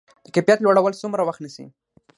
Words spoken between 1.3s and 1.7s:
نیسي؟